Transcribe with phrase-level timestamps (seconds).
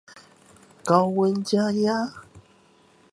[0.83, 2.11] 高溫加壓